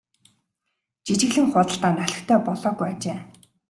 [1.05, 3.19] Жижиглэн худалдаа нь олигтой болоогүй ажээ.